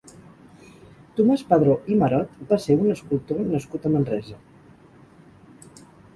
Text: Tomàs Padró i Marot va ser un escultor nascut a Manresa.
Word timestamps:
Tomàs 1.19 1.43
Padró 1.51 1.75
i 1.93 1.97
Marot 2.05 2.33
va 2.53 2.59
ser 2.65 2.79
un 2.87 2.91
escultor 2.95 3.45
nascut 3.53 3.87
a 3.87 3.93
Manresa. 3.99 4.41